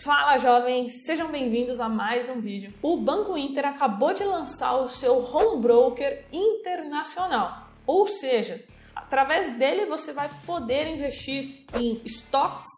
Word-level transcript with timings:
Fala 0.00 0.38
jovens, 0.38 1.04
sejam 1.04 1.30
bem-vindos 1.30 1.78
a 1.78 1.86
mais 1.86 2.26
um 2.26 2.40
vídeo. 2.40 2.72
O 2.80 2.96
Banco 2.96 3.36
Inter 3.36 3.66
acabou 3.66 4.14
de 4.14 4.24
lançar 4.24 4.76
o 4.76 4.88
seu 4.88 5.22
Home 5.22 5.60
Broker 5.60 6.24
Internacional, 6.32 7.68
ou 7.86 8.06
seja, 8.06 8.64
através 8.96 9.58
dele 9.58 9.84
você 9.84 10.14
vai 10.14 10.30
poder 10.46 10.86
investir 10.86 11.66
em 11.74 12.00
stocks, 12.06 12.70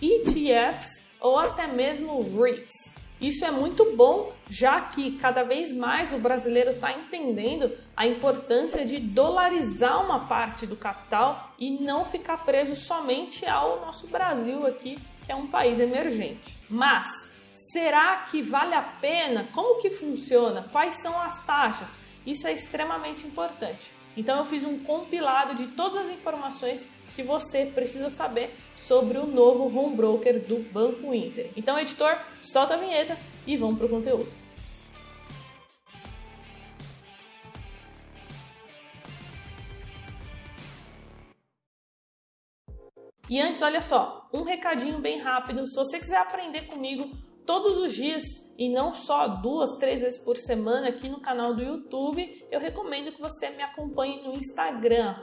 ETFs 0.00 1.08
ou 1.20 1.36
até 1.36 1.66
mesmo 1.66 2.20
REITs. 2.20 2.96
Isso 3.20 3.44
é 3.44 3.50
muito 3.50 3.96
bom, 3.96 4.32
já 4.48 4.80
que 4.80 5.18
cada 5.18 5.42
vez 5.42 5.72
mais 5.72 6.12
o 6.12 6.18
brasileiro 6.18 6.70
está 6.70 6.92
entendendo 6.92 7.76
a 7.96 8.06
importância 8.06 8.86
de 8.86 9.00
dolarizar 9.00 10.04
uma 10.04 10.28
parte 10.28 10.64
do 10.64 10.76
capital 10.76 11.52
e 11.58 11.70
não 11.70 12.04
ficar 12.04 12.44
preso 12.44 12.76
somente 12.76 13.44
ao 13.44 13.80
nosso 13.80 14.06
Brasil 14.06 14.64
aqui, 14.64 14.96
é 15.28 15.36
um 15.36 15.46
país 15.46 15.78
emergente. 15.78 16.56
Mas 16.68 17.06
será 17.72 18.26
que 18.30 18.42
vale 18.42 18.74
a 18.74 18.82
pena? 18.82 19.46
Como 19.52 19.80
que 19.80 19.90
funciona? 19.90 20.66
Quais 20.72 21.00
são 21.00 21.20
as 21.20 21.44
taxas? 21.44 21.94
Isso 22.26 22.46
é 22.46 22.52
extremamente 22.52 23.26
importante. 23.26 23.92
Então 24.16 24.38
eu 24.38 24.46
fiz 24.46 24.64
um 24.64 24.78
compilado 24.80 25.54
de 25.54 25.68
todas 25.68 25.96
as 25.96 26.08
informações 26.08 26.88
que 27.14 27.22
você 27.22 27.66
precisa 27.66 28.10
saber 28.10 28.54
sobre 28.76 29.18
o 29.18 29.26
novo 29.26 29.64
home 29.76 29.96
broker 29.96 30.40
do 30.40 30.58
Banco 30.72 31.12
Inter. 31.12 31.50
Então, 31.56 31.78
editor, 31.78 32.16
solta 32.40 32.74
a 32.74 32.76
vinheta 32.76 33.18
e 33.44 33.56
vamos 33.56 33.76
para 33.76 33.86
o 33.86 33.90
conteúdo. 33.90 34.47
E 43.28 43.40
antes, 43.40 43.62
olha 43.62 43.80
só, 43.80 44.28
um 44.32 44.42
recadinho 44.42 44.98
bem 45.00 45.18
rápido. 45.18 45.66
Se 45.66 45.76
você 45.76 45.98
quiser 45.98 46.18
aprender 46.18 46.66
comigo 46.66 47.10
todos 47.44 47.78
os 47.78 47.94
dias 47.94 48.22
e 48.58 48.68
não 48.68 48.92
só 48.92 49.28
duas, 49.28 49.76
três 49.78 50.02
vezes 50.02 50.18
por 50.22 50.36
semana 50.36 50.88
aqui 50.88 51.08
no 51.08 51.20
canal 51.20 51.54
do 51.54 51.62
YouTube, 51.62 52.46
eu 52.50 52.58
recomendo 52.58 53.12
que 53.12 53.20
você 53.20 53.50
me 53.50 53.62
acompanhe 53.62 54.22
no 54.22 54.34
Instagram, 54.34 55.14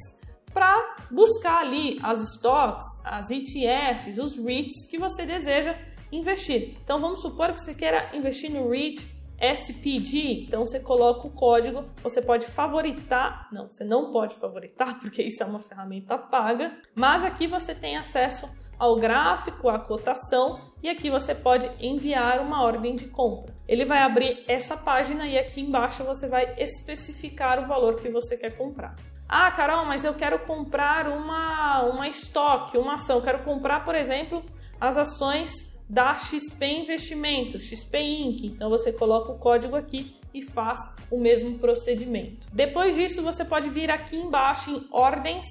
para 0.54 0.95
buscar 1.10 1.60
ali 1.60 1.98
as 2.04 2.22
stocks, 2.36 2.86
as 3.06 3.30
ETFs, 3.31 4.18
os 4.18 4.36
REITs 4.36 4.89
que 4.89 4.98
você 4.98 5.25
deseja 5.25 5.75
investir. 6.12 6.77
Então, 6.84 7.00
vamos 7.00 7.22
supor 7.22 7.54
que 7.54 7.62
você 7.62 7.74
queira 7.74 8.16
investir 8.16 8.51
no 8.51 8.69
REIT 8.69 9.06
SPG, 9.41 10.45
então 10.47 10.65
você 10.65 10.79
coloca 10.79 11.27
o 11.27 11.31
código, 11.31 11.83
você 12.03 12.21
pode 12.21 12.45
favoritar, 12.45 13.49
não, 13.51 13.69
você 13.69 13.83
não 13.83 14.11
pode 14.11 14.35
favoritar 14.35 14.99
porque 15.01 15.23
isso 15.23 15.41
é 15.41 15.45
uma 15.45 15.59
ferramenta 15.59 16.17
paga, 16.17 16.77
mas 16.95 17.25
aqui 17.25 17.47
você 17.47 17.73
tem 17.73 17.97
acesso 17.97 18.47
ao 18.77 18.95
gráfico, 18.95 19.69
à 19.69 19.79
cotação 19.79 20.59
e 20.81 20.89
aqui 20.89 21.09
você 21.09 21.35
pode 21.35 21.69
enviar 21.79 22.39
uma 22.39 22.63
ordem 22.63 22.95
de 22.95 23.07
compra. 23.07 23.53
Ele 23.67 23.85
vai 23.85 23.99
abrir 23.99 24.43
essa 24.47 24.75
página 24.75 25.27
e 25.27 25.38
aqui 25.38 25.61
embaixo 25.61 26.03
você 26.03 26.27
vai 26.27 26.55
especificar 26.57 27.63
o 27.63 27.67
valor 27.67 27.95
que 27.95 28.09
você 28.09 28.38
quer 28.38 28.57
comprar. 28.57 28.95
Ah, 29.29 29.49
Carol, 29.51 29.85
mas 29.85 30.03
eu 30.03 30.13
quero 30.13 30.39
comprar 30.39 31.07
uma, 31.07 31.83
uma 31.83 32.07
estoque, 32.07 32.77
uma 32.77 32.95
ação. 32.95 33.17
Eu 33.17 33.23
quero 33.23 33.43
comprar, 33.43 33.85
por 33.85 33.95
exemplo, 33.95 34.43
as 34.79 34.97
ações 34.97 35.70
da 35.91 36.17
XP 36.17 36.65
Investimentos, 36.65 37.65
XP 37.65 37.99
Inc. 37.99 38.45
Então 38.45 38.69
você 38.69 38.93
coloca 38.93 39.33
o 39.33 39.38
código 39.38 39.75
aqui 39.75 40.15
e 40.33 40.41
faz 40.41 40.79
o 41.11 41.19
mesmo 41.19 41.59
procedimento. 41.59 42.47
Depois 42.53 42.95
disso, 42.95 43.21
você 43.21 43.43
pode 43.43 43.69
vir 43.69 43.91
aqui 43.91 44.15
embaixo 44.15 44.71
em 44.71 44.88
ordens 44.89 45.45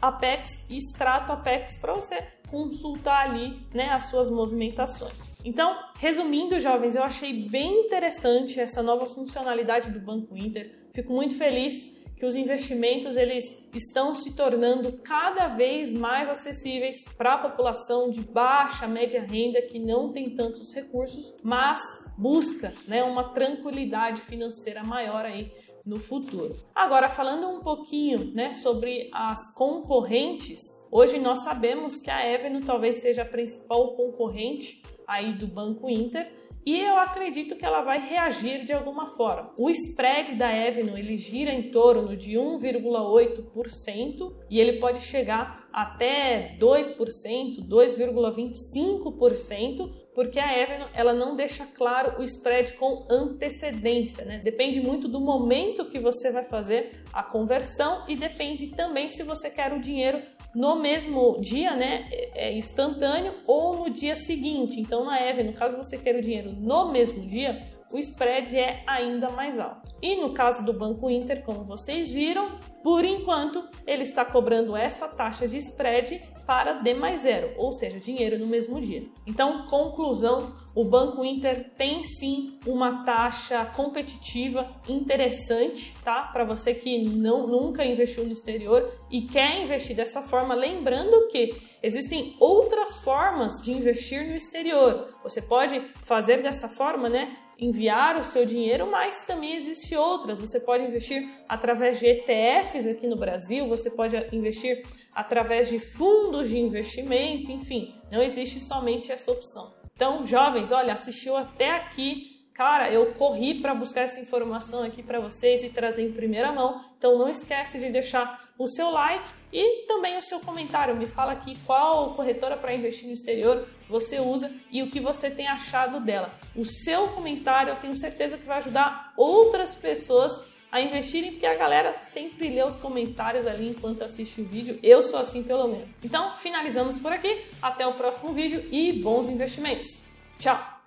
Apex 0.00 0.50
e 0.68 0.76
extrato 0.76 1.32
Apex 1.32 1.78
para 1.78 1.94
você 1.94 2.22
consultar 2.50 3.30
ali 3.30 3.62
né, 3.72 3.88
as 3.88 4.10
suas 4.10 4.30
movimentações. 4.30 5.34
Então, 5.42 5.74
resumindo, 5.98 6.60
jovens, 6.60 6.94
eu 6.94 7.02
achei 7.02 7.48
bem 7.48 7.86
interessante 7.86 8.60
essa 8.60 8.82
nova 8.82 9.06
funcionalidade 9.06 9.90
do 9.90 10.00
Banco 10.00 10.36
Inter. 10.36 10.70
Fico 10.92 11.14
muito 11.14 11.34
feliz 11.36 11.97
que 12.18 12.26
os 12.26 12.34
investimentos 12.34 13.16
eles 13.16 13.44
estão 13.72 14.12
se 14.12 14.34
tornando 14.34 14.92
cada 14.98 15.48
vez 15.48 15.92
mais 15.92 16.28
acessíveis 16.28 17.04
para 17.16 17.34
a 17.34 17.38
população 17.38 18.10
de 18.10 18.20
baixa, 18.20 18.88
média 18.88 19.22
renda 19.22 19.62
que 19.62 19.78
não 19.78 20.12
tem 20.12 20.34
tantos 20.34 20.74
recursos, 20.74 21.32
mas 21.42 21.80
busca 22.18 22.74
né, 22.88 23.04
uma 23.04 23.32
tranquilidade 23.32 24.20
financeira 24.22 24.82
maior 24.82 25.24
aí 25.24 25.52
no 25.86 25.98
futuro. 25.98 26.56
Agora, 26.74 27.08
falando 27.08 27.48
um 27.48 27.62
pouquinho 27.62 28.32
né, 28.34 28.52
sobre 28.52 29.08
as 29.12 29.54
concorrentes, 29.54 30.60
hoje 30.90 31.18
nós 31.18 31.44
sabemos 31.44 32.00
que 32.00 32.10
a 32.10 32.26
Eveno 32.28 32.60
talvez 32.60 33.00
seja 33.00 33.22
a 33.22 33.24
principal 33.24 33.94
concorrente 33.94 34.82
aí 35.06 35.32
do 35.32 35.46
Banco 35.46 35.88
Inter, 35.88 36.30
e 36.64 36.80
eu 36.80 36.96
acredito 36.98 37.56
que 37.56 37.64
ela 37.64 37.82
vai 37.82 38.00
reagir 38.06 38.64
de 38.64 38.72
alguma 38.72 39.10
forma. 39.16 39.52
O 39.56 39.70
spread 39.70 40.34
da 40.34 40.52
Evno 40.54 40.98
ele 40.98 41.16
gira 41.16 41.52
em 41.52 41.70
torno 41.70 42.16
de 42.16 42.32
1,8% 42.32 44.34
e 44.50 44.60
ele 44.60 44.78
pode 44.78 45.00
chegar 45.00 45.66
até 45.72 46.56
2%, 46.58 47.66
2,25%, 47.66 50.07
porque 50.18 50.40
a 50.40 50.58
Evno 50.58 50.88
ela 50.94 51.14
não 51.14 51.36
deixa 51.36 51.64
claro 51.64 52.20
o 52.20 52.24
spread 52.24 52.72
com 52.72 53.06
antecedência, 53.08 54.24
né? 54.24 54.40
Depende 54.42 54.80
muito 54.80 55.06
do 55.06 55.20
momento 55.20 55.88
que 55.88 56.00
você 56.00 56.32
vai 56.32 56.44
fazer 56.44 57.04
a 57.12 57.22
conversão 57.22 58.04
e 58.08 58.16
depende 58.16 58.66
também 58.74 59.10
se 59.10 59.22
você 59.22 59.48
quer 59.48 59.72
o 59.72 59.78
dinheiro 59.78 60.20
no 60.52 60.74
mesmo 60.74 61.40
dia, 61.40 61.76
né, 61.76 62.08
é, 62.10 62.48
é 62.48 62.52
instantâneo 62.58 63.32
ou 63.46 63.76
no 63.76 63.90
dia 63.90 64.16
seguinte. 64.16 64.80
Então 64.80 65.04
na 65.04 65.24
Evno, 65.24 65.52
caso 65.52 65.76
você 65.76 65.96
queira 65.96 66.18
o 66.18 66.22
dinheiro 66.22 66.50
no 66.50 66.90
mesmo 66.90 67.24
dia, 67.24 67.77
o 67.92 67.98
spread 67.98 68.56
é 68.56 68.82
ainda 68.86 69.30
mais 69.30 69.58
alto. 69.58 69.88
E 70.00 70.16
no 70.16 70.32
caso 70.32 70.64
do 70.64 70.72
Banco 70.72 71.10
Inter, 71.10 71.42
como 71.44 71.64
vocês 71.64 72.10
viram, 72.10 72.58
por 72.82 73.04
enquanto 73.04 73.68
ele 73.86 74.02
está 74.02 74.24
cobrando 74.24 74.76
essa 74.76 75.08
taxa 75.08 75.48
de 75.48 75.56
spread 75.56 76.22
para 76.46 76.74
D 76.74 76.94
mais 76.94 77.20
zero, 77.20 77.52
ou 77.58 77.72
seja, 77.72 77.98
dinheiro 78.00 78.38
no 78.38 78.46
mesmo 78.46 78.80
dia. 78.80 79.02
Então, 79.26 79.66
conclusão, 79.66 80.54
o 80.74 80.84
Banco 80.84 81.24
Inter 81.24 81.72
tem 81.76 82.02
sim 82.04 82.58
uma 82.66 83.04
taxa 83.04 83.66
competitiva 83.66 84.68
interessante, 84.88 85.94
tá? 86.02 86.22
Para 86.32 86.44
você 86.44 86.72
que 86.72 87.04
não, 87.04 87.46
nunca 87.46 87.84
investiu 87.84 88.24
no 88.24 88.32
exterior 88.32 88.90
e 89.10 89.22
quer 89.22 89.62
investir 89.62 89.94
dessa 89.94 90.22
forma, 90.22 90.54
lembrando 90.54 91.28
que 91.28 91.60
existem 91.82 92.36
outras 92.40 92.96
formas 92.98 93.60
de 93.62 93.72
investir 93.72 94.26
no 94.26 94.34
exterior. 94.34 95.10
Você 95.22 95.42
pode 95.42 95.80
fazer 96.04 96.42
dessa 96.42 96.68
forma, 96.68 97.08
né? 97.08 97.36
Enviar 97.58 98.16
o 98.16 98.24
seu 98.24 98.46
dinheiro, 98.46 98.90
mas 98.90 99.26
também 99.26 99.54
existe 99.54 99.96
outras. 99.96 100.40
Você 100.40 100.60
pode 100.60 100.84
investir 100.84 101.28
através 101.48 101.98
de 101.98 102.06
ETFs 102.06 102.86
aqui 102.86 103.06
no 103.06 103.16
Brasil, 103.16 103.68
você 103.68 103.90
pode 103.90 104.16
investir 104.32 104.86
através 105.12 105.68
de 105.68 105.80
fundos 105.80 106.48
de 106.48 106.58
investimento, 106.58 107.50
enfim, 107.50 107.92
não 108.10 108.22
existe 108.22 108.60
somente 108.60 109.10
essa 109.10 109.32
opção. 109.32 109.74
Então, 109.94 110.24
jovens, 110.24 110.70
olha, 110.70 110.92
assistiu 110.92 111.36
até 111.36 111.72
aqui 111.72 112.37
Cara, 112.58 112.90
eu 112.90 113.12
corri 113.12 113.54
para 113.60 113.72
buscar 113.72 114.00
essa 114.00 114.18
informação 114.18 114.82
aqui 114.82 115.00
para 115.00 115.20
vocês 115.20 115.62
e 115.62 115.68
trazer 115.68 116.02
em 116.02 116.10
primeira 116.10 116.50
mão. 116.50 116.84
Então 116.98 117.16
não 117.16 117.28
esquece 117.28 117.78
de 117.78 117.88
deixar 117.88 118.48
o 118.58 118.66
seu 118.66 118.90
like 118.90 119.30
e 119.52 119.86
também 119.86 120.18
o 120.18 120.22
seu 120.22 120.40
comentário. 120.40 120.96
Me 120.96 121.06
fala 121.06 121.30
aqui 121.30 121.56
qual 121.64 122.14
corretora 122.14 122.56
para 122.56 122.74
investir 122.74 123.06
no 123.06 123.14
exterior 123.14 123.64
você 123.88 124.18
usa 124.18 124.52
e 124.72 124.82
o 124.82 124.90
que 124.90 124.98
você 124.98 125.30
tem 125.30 125.46
achado 125.46 126.00
dela. 126.00 126.32
O 126.56 126.64
seu 126.64 127.06
comentário 127.10 127.74
eu 127.74 127.76
tenho 127.76 127.96
certeza 127.96 128.36
que 128.36 128.44
vai 128.44 128.56
ajudar 128.56 129.12
outras 129.16 129.76
pessoas 129.76 130.52
a 130.72 130.80
investirem, 130.80 131.30
porque 131.30 131.46
a 131.46 131.54
galera 131.54 131.98
sempre 132.00 132.48
lê 132.48 132.64
os 132.64 132.76
comentários 132.76 133.46
ali 133.46 133.68
enquanto 133.68 134.02
assiste 134.02 134.40
o 134.40 134.44
vídeo. 134.44 134.80
Eu 134.82 135.00
sou 135.00 135.20
assim 135.20 135.44
pelo 135.44 135.68
menos. 135.68 136.04
Então, 136.04 136.36
finalizamos 136.36 136.98
por 136.98 137.12
aqui. 137.12 137.46
Até 137.62 137.86
o 137.86 137.94
próximo 137.94 138.32
vídeo 138.32 138.64
e 138.72 138.92
bons 138.94 139.28
investimentos. 139.28 140.02
Tchau! 140.40 140.77